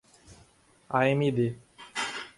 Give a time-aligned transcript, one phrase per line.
[0.97, 1.37] amd